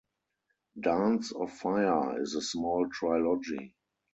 [0.79, 3.75] "Dance of fire" is a small trilogy.